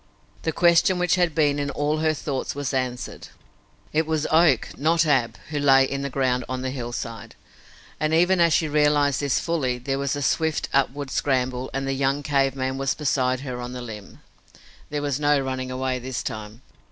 [0.41, 3.27] The question which had been in all her thoughts was answered!
[3.93, 7.35] It was Oak, not Ab, who lay in the ground on the hillside.
[7.99, 11.93] And, even as she realized this fully, there was a swift upward scramble and the
[11.93, 14.21] young cave man was beside her on the limb.
[14.89, 16.63] There was no running away this time.